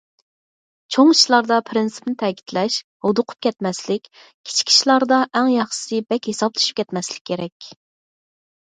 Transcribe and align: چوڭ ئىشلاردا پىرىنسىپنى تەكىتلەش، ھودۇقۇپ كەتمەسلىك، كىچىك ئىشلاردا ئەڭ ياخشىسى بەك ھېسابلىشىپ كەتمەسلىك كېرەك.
چوڭ 0.95 1.11
ئىشلاردا 1.15 1.59
پىرىنسىپنى 1.67 2.15
تەكىتلەش، 2.23 2.77
ھودۇقۇپ 3.07 3.45
كەتمەسلىك، 3.49 4.11
كىچىك 4.19 4.75
ئىشلاردا 4.75 5.21
ئەڭ 5.31 5.55
ياخشىسى 5.59 6.03
بەك 6.11 6.33
ھېسابلىشىپ 6.33 6.83
كەتمەسلىك 6.83 7.27
كېرەك. 7.35 7.73